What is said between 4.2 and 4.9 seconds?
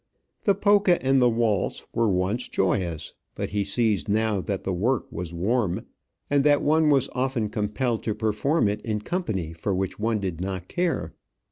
that the